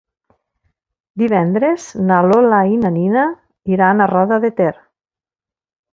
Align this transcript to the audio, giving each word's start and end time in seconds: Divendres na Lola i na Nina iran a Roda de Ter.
Divendres 1.23 1.85
na 2.07 2.21
Lola 2.29 2.63
i 2.77 2.81
na 2.87 2.93
Nina 2.97 3.29
iran 3.77 4.03
a 4.07 4.11
Roda 4.17 4.45
de 4.47 4.55
Ter. 4.63 4.73